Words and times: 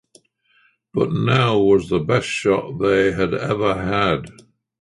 But 0.95 1.13
now 1.13 1.59
was 1.59 1.87
the 1.87 1.99
best 1.99 2.27
shot 2.27 2.79
they 2.79 3.11
had 3.11 3.35
ever 3.35 3.75
had. 3.75 4.25